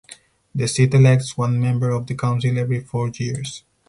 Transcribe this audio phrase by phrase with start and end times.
[0.55, 3.63] The seat elects one member of the council every four years.